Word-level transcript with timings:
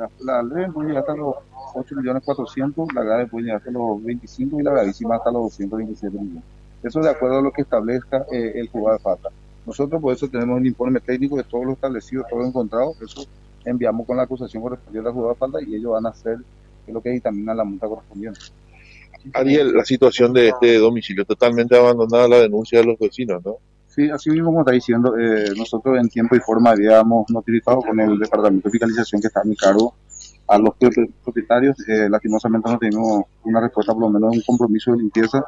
La, 0.00 0.08
la 0.20 0.42
leve 0.42 0.72
puede 0.72 0.88
llegar 0.88 1.02
hasta 1.02 1.14
los 1.14 1.34
8 1.74 1.96
millones 1.96 2.22
400, 2.24 2.88
la 2.94 3.02
grave 3.02 3.26
puede 3.26 3.44
llegar 3.44 3.58
hasta 3.58 3.70
los 3.70 4.02
25 4.02 4.60
y 4.60 4.62
la 4.62 4.70
gravísima 4.72 5.16
hasta 5.16 5.30
los 5.30 5.42
227 5.42 6.18
millones. 6.18 6.42
Eso 6.82 7.00
de 7.00 7.10
acuerdo 7.10 7.38
a 7.38 7.42
lo 7.42 7.52
que 7.52 7.62
establezca 7.62 8.24
eh, 8.32 8.52
el 8.54 8.68
juzgado 8.68 8.96
de 8.96 9.02
falta. 9.02 9.28
Nosotros 9.66 10.00
por 10.00 10.14
eso 10.14 10.26
tenemos 10.28 10.58
el 10.58 10.66
informe 10.66 11.00
técnico 11.00 11.36
de 11.36 11.44
todo 11.44 11.64
lo 11.64 11.72
establecido, 11.72 12.24
todo 12.28 12.40
lo 12.40 12.46
encontrado, 12.46 12.94
eso 13.02 13.26
enviamos 13.64 14.06
con 14.06 14.16
la 14.16 14.22
acusación 14.22 14.62
correspondiente 14.62 15.08
al 15.08 15.14
juzgado 15.14 15.34
de 15.34 15.38
falta 15.38 15.58
y 15.62 15.74
ellos 15.74 15.92
van 15.92 16.06
a 16.06 16.10
hacer 16.10 16.38
lo 16.86 17.00
que 17.02 17.10
dictamina 17.10 17.54
la 17.54 17.64
multa 17.64 17.86
correspondiente. 17.86 18.40
Ariel, 19.34 19.72
la 19.74 19.84
situación 19.84 20.32
de 20.32 20.48
este 20.48 20.78
domicilio 20.78 21.26
totalmente 21.26 21.76
abandonada 21.76 22.26
la 22.26 22.38
denuncia 22.38 22.78
de 22.78 22.86
los 22.86 22.98
vecinos, 22.98 23.44
¿no? 23.44 23.58
Sí, 23.94 24.08
así 24.08 24.30
mismo 24.30 24.46
como 24.46 24.60
está 24.60 24.72
diciendo, 24.72 25.18
eh, 25.18 25.52
nosotros 25.56 25.98
en 25.98 26.08
tiempo 26.08 26.36
y 26.36 26.40
forma 26.40 26.70
habíamos 26.70 27.28
notificado 27.28 27.80
con 27.80 27.98
el 27.98 28.18
Departamento 28.18 28.68
de 28.68 28.72
Fiscalización 28.72 29.20
que 29.20 29.26
está 29.26 29.40
a 29.40 29.44
mi 29.44 29.56
cargo 29.56 29.94
a 30.50 30.58
los 30.58 30.74
propietarios. 31.22 31.76
Eh, 31.88 32.08
lastimosamente 32.08 32.70
no 32.70 32.78
tenemos 32.78 33.22
una 33.44 33.60
respuesta, 33.60 33.92
por 33.92 34.02
lo 34.02 34.10
menos 34.10 34.36
un 34.36 34.42
compromiso 34.42 34.90
de 34.92 34.98
limpieza. 34.98 35.44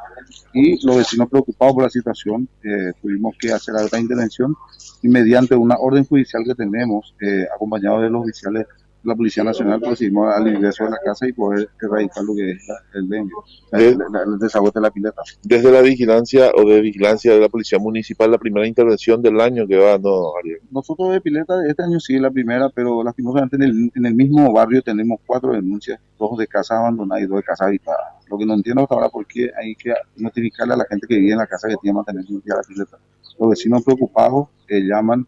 Y 0.54 0.84
los 0.86 0.96
vecinos 0.96 1.28
preocupados 1.28 1.74
por 1.74 1.82
la 1.82 1.90
situación, 1.90 2.48
eh, 2.62 2.92
tuvimos 3.00 3.34
que 3.38 3.52
hacer 3.52 3.74
otra 3.74 3.98
intervención 3.98 4.54
y 5.02 5.08
mediante 5.08 5.56
una 5.56 5.76
orden 5.76 6.04
judicial 6.04 6.44
que 6.46 6.54
tenemos, 6.54 7.14
eh, 7.20 7.46
acompañado 7.54 8.00
de 8.00 8.10
los 8.10 8.22
oficiales 8.22 8.66
la 9.04 9.14
Policía 9.14 9.42
Nacional 9.42 9.80
procedimos 9.80 10.32
al 10.34 10.46
ingreso 10.48 10.84
de 10.84 10.90
la 10.90 10.98
casa 11.04 11.26
y 11.26 11.32
poder 11.32 11.68
erradicar 11.80 12.24
lo 12.24 12.34
que 12.34 12.52
es 12.52 12.68
el 12.94 13.08
dengue, 13.08 13.32
el, 13.72 13.98
el 14.26 14.38
desaguate 14.38 14.78
de 14.78 14.82
la 14.82 14.90
pileta. 14.90 15.22
Desde 15.42 15.72
la 15.72 15.80
vigilancia 15.80 16.50
o 16.54 16.68
de 16.68 16.80
vigilancia 16.80 17.32
de 17.32 17.40
la 17.40 17.48
Policía 17.48 17.78
Municipal, 17.78 18.30
la 18.30 18.38
primera 18.38 18.66
intervención 18.66 19.20
del 19.22 19.40
año 19.40 19.66
que 19.66 19.76
va, 19.76 19.98
¿no, 19.98 20.36
Ariel? 20.38 20.60
Nosotros 20.70 21.12
de 21.12 21.20
pileta 21.20 21.54
este 21.66 21.82
año 21.82 21.98
sí 22.00 22.18
la 22.18 22.30
primera, 22.30 22.68
pero 22.70 23.02
lastimosamente 23.02 23.56
en 23.56 23.62
el, 23.62 23.92
en 23.94 24.06
el 24.06 24.14
mismo 24.14 24.52
barrio 24.52 24.82
tenemos 24.82 25.20
cuatro 25.26 25.52
denuncias, 25.52 26.00
dos 26.18 26.38
de 26.38 26.46
casas 26.46 26.78
abandonadas 26.78 27.24
y 27.24 27.26
dos 27.26 27.36
de 27.36 27.42
casas 27.42 27.68
habitadas. 27.68 28.22
Lo 28.30 28.38
que 28.38 28.46
no 28.46 28.54
entiendo 28.54 28.82
hasta 28.82 28.94
ahora 28.94 29.08
por 29.08 29.26
qué 29.26 29.50
hay 29.56 29.74
que 29.74 29.92
notificarle 30.16 30.74
a 30.74 30.76
la 30.76 30.86
gente 30.88 31.06
que 31.06 31.16
vive 31.16 31.32
en 31.32 31.38
la 31.38 31.46
casa 31.46 31.68
que 31.68 31.76
tiene 31.76 31.92
que 31.92 31.96
mantener 31.96 32.24
limpia 32.28 32.54
la 32.56 32.62
pileta. 32.62 32.98
Los 33.38 33.50
vecinos 33.50 33.82
preocupados 33.82 34.48
que 34.66 34.80
llaman, 34.80 35.26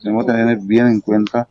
tenemos 0.00 0.24
que 0.24 0.32
tener 0.32 0.58
bien 0.62 0.86
en 0.86 1.00
cuenta 1.00 1.48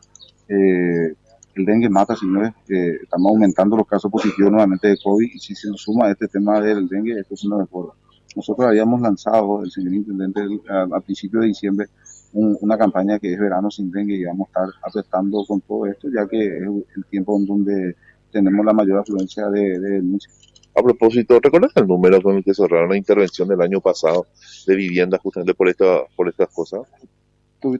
eh, 0.48 1.14
el 1.56 1.66
dengue 1.66 1.90
mata, 1.90 2.16
señores. 2.16 2.54
Eh, 2.70 3.00
estamos 3.04 3.32
aumentando 3.32 3.78
los 3.78 3.88
casos 3.88 4.12
positivos 4.12 4.52
nuevamente 4.52 4.90
de 4.90 4.98
COVID 5.02 5.30
y 5.34 5.40
si 5.40 5.56
se 5.56 5.70
nos 5.70 5.82
suma 5.82 6.12
este 6.12 6.28
tema 6.28 6.60
del 6.60 6.88
dengue, 6.88 7.20
esto 7.20 7.36
se 7.36 7.48
nos 7.48 7.60
mejora. 7.60 7.94
Nosotros 8.36 8.68
habíamos 8.68 9.00
lanzado, 9.02 9.64
el 9.64 9.72
señor 9.72 9.94
intendente, 9.94 10.42
a, 10.70 11.00
principios 11.00 11.42
de 11.42 11.48
diciembre, 11.48 11.88
un, 12.34 12.58
una 12.60 12.78
campaña 12.78 13.18
que 13.18 13.32
es 13.32 13.40
verano 13.40 13.72
sin 13.72 13.90
dengue 13.90 14.16
y 14.16 14.26
vamos 14.26 14.50
a 14.54 14.66
estar 14.66 14.82
apretando 14.84 15.46
con 15.48 15.62
todo 15.62 15.86
esto, 15.86 16.10
ya 16.14 16.28
que 16.28 16.58
es 16.58 16.64
el 16.64 17.06
tiempo 17.10 17.38
en 17.38 17.46
donde 17.46 17.96
tenemos 18.32 18.66
la 18.66 18.74
mayor 18.74 19.00
afluencia 19.00 19.48
de, 19.50 19.80
de 19.80 19.90
denuncias. 19.90 20.34
A 20.78 20.84
propósito, 20.84 21.40
¿recuerdas 21.42 21.72
el 21.76 21.88
número 21.88 22.22
con 22.22 22.36
el 22.36 22.44
que 22.44 22.54
cerraron 22.54 22.90
la 22.90 22.98
intervención 22.98 23.48
del 23.48 23.62
año 23.62 23.80
pasado 23.80 24.28
de 24.68 24.76
vivienda 24.76 25.18
justamente 25.24 25.54
por, 25.54 25.70
esta, 25.70 26.02
por 26.18 26.28
estas 26.28 26.50
cosas? 26.54 26.82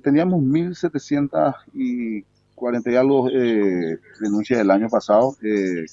Teníamos 0.02 0.42
1.700 0.42 1.56
y 1.74 2.24
40 2.66 2.92
y 2.92 2.96
algo 2.96 3.30
eh, 3.30 4.00
denuncias 4.20 4.58
del 4.58 4.72
año 4.72 4.90
pasado, 4.90 5.36
eh, 5.44 5.86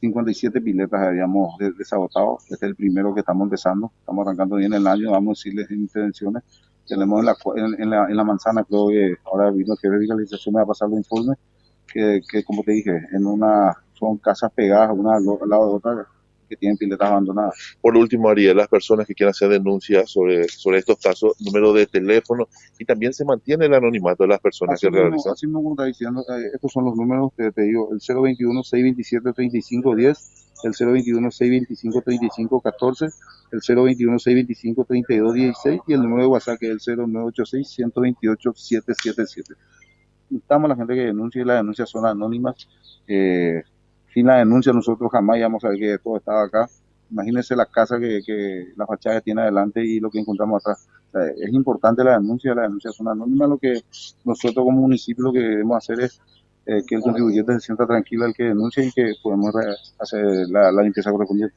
57 0.00 0.62
piletas 0.62 0.98
habíamos 0.98 1.58
desagotado, 1.76 2.38
este 2.48 2.54
es 2.54 2.62
el 2.62 2.74
primero 2.74 3.12
que 3.12 3.20
estamos 3.20 3.44
empezando, 3.44 3.92
estamos 3.98 4.26
arrancando 4.26 4.56
bien 4.56 4.72
el 4.72 4.86
año, 4.86 5.10
vamos 5.10 5.38
a 5.38 5.38
decirles 5.38 5.70
intervenciones, 5.70 6.42
tenemos 6.88 7.20
en 7.20 7.90
la, 7.90 8.06
en, 8.08 8.16
la 8.16 8.24
manzana, 8.24 8.64
creo 8.64 8.88
que 8.88 9.16
ahora 9.26 9.50
vino 9.50 9.76
que 9.76 9.90
legalización 9.90 10.54
me 10.54 10.60
va 10.60 10.64
a 10.64 10.68
pasar 10.68 10.88
los 10.88 10.96
informes, 10.96 11.36
que, 11.86 12.22
que 12.26 12.42
como 12.44 12.62
te 12.62 12.72
dije, 12.72 12.98
en 13.12 13.26
una, 13.26 13.76
son 13.92 14.16
casas 14.16 14.50
pegadas 14.54 14.96
una 14.96 15.16
al 15.16 15.24
lado 15.24 15.68
de 15.68 15.74
otra, 15.74 16.06
que 16.48 16.56
tienen 16.56 16.76
piletas 16.76 17.08
abandonadas. 17.10 17.76
Por 17.80 17.96
último, 17.96 18.28
Ariel, 18.28 18.56
las 18.56 18.66
personas 18.68 19.06
que 19.06 19.14
quieran 19.14 19.30
hacer 19.30 19.48
denuncias 19.48 20.10
sobre, 20.10 20.48
sobre 20.48 20.78
estos 20.78 20.98
casos, 20.98 21.34
número 21.40 21.72
de 21.72 21.86
teléfono 21.86 22.48
y 22.78 22.84
también 22.84 23.12
se 23.12 23.24
mantiene 23.24 23.66
el 23.66 23.74
anonimato 23.74 24.22
de 24.24 24.28
las 24.28 24.40
personas 24.40 24.74
así 24.74 24.86
que 24.86 24.90
mismo, 24.90 25.08
realizan. 25.08 25.32
Así 25.32 25.46
mismo 25.46 25.70
está 25.72 25.84
diciendo, 25.84 26.22
eh, 26.22 26.50
estos 26.54 26.72
son 26.72 26.84
los 26.84 26.96
números 26.96 27.30
que 27.36 27.52
te 27.52 27.62
digo, 27.62 27.90
el 27.92 28.00
021-627-3510, 28.00 30.18
el 30.64 30.72
021-625-3514, 30.72 33.12
el 33.52 33.60
021-625-3216 33.60 35.82
y 35.86 35.92
el 35.92 36.02
número 36.02 36.22
de 36.22 36.28
WhatsApp 36.28 36.58
que 36.58 36.72
es 36.72 36.88
el 36.88 36.98
0986-128-777. 36.98 39.54
Invitamos 40.30 40.64
a 40.64 40.68
la 40.68 40.76
gente 40.76 40.94
que 40.94 41.02
denuncie, 41.02 41.44
las 41.44 41.58
denuncias 41.58 41.88
son 41.88 42.04
anónimas. 42.06 42.68
Eh, 43.06 43.62
sin 44.16 44.28
la 44.28 44.38
denuncia 44.38 44.72
nosotros 44.72 45.10
jamás 45.12 45.36
íbamos 45.36 45.62
a 45.62 45.68
ver 45.68 45.78
que 45.78 45.98
todo 45.98 46.16
estaba 46.16 46.44
acá. 46.44 46.66
Imagínense 47.10 47.54
la 47.54 47.66
casa 47.66 47.98
que, 47.98 48.22
que 48.24 48.68
la 48.74 48.86
fachada 48.86 49.20
tiene 49.20 49.42
adelante 49.42 49.84
y 49.84 50.00
lo 50.00 50.10
que 50.10 50.20
encontramos 50.20 50.62
atrás. 50.62 50.88
Es 51.38 51.52
importante 51.52 52.02
la 52.02 52.12
denuncia, 52.12 52.54
las 52.54 52.64
denuncias 52.64 52.96
son 52.96 53.08
anónimas. 53.08 53.50
Lo 53.50 53.58
que 53.58 53.82
nosotros 54.24 54.64
como 54.64 54.80
municipio 54.80 55.22
lo 55.22 55.32
que 55.34 55.40
debemos 55.40 55.76
hacer 55.76 56.00
es 56.00 56.18
eh, 56.64 56.82
que 56.86 56.94
el 56.94 57.02
contribuyente 57.02 57.52
se 57.52 57.60
sienta 57.60 57.86
tranquilo 57.86 58.24
al 58.24 58.32
que 58.32 58.44
denuncia 58.44 58.82
y 58.82 58.90
que 58.90 59.12
podemos 59.22 59.54
hacer 59.98 60.48
la, 60.48 60.72
la 60.72 60.82
limpieza 60.82 61.10
correspondiente. 61.10 61.54